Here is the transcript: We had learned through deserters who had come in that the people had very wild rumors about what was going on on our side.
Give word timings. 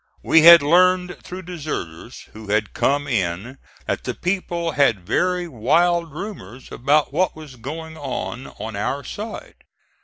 We 0.23 0.41
had 0.41 0.63
learned 0.63 1.21
through 1.23 1.43
deserters 1.43 2.21
who 2.33 2.47
had 2.49 2.73
come 2.73 3.07
in 3.07 3.59
that 3.85 4.03
the 4.03 4.15
people 4.15 4.71
had 4.71 5.05
very 5.05 5.47
wild 5.47 6.11
rumors 6.11 6.71
about 6.71 7.13
what 7.13 7.35
was 7.35 7.55
going 7.55 7.97
on 7.99 8.47
on 8.47 8.75
our 8.75 9.03
side. 9.03 9.63